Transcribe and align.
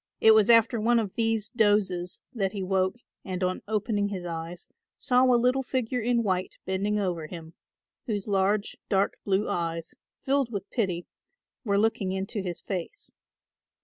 It 0.19 0.31
was 0.31 0.49
after 0.49 0.81
one 0.81 0.97
of 0.97 1.13
these 1.13 1.47
dozes 1.49 2.21
that 2.33 2.53
he 2.53 2.63
woke 2.63 2.95
and, 3.23 3.43
on 3.43 3.61
opening 3.67 4.07
his 4.07 4.25
eyes, 4.25 4.67
saw 4.97 5.25
a 5.25 5.37
little 5.37 5.61
figure 5.61 5.99
in 5.99 6.23
white 6.23 6.57
bending 6.65 6.97
over 6.97 7.27
him, 7.27 7.53
whose 8.07 8.27
large 8.27 8.75
dark 8.89 9.17
blue 9.23 9.47
eyes, 9.47 9.93
filled 10.23 10.51
with 10.51 10.67
pity, 10.71 11.05
were 11.63 11.77
looking 11.77 12.13
into 12.13 12.41
his 12.41 12.61
face. 12.61 13.11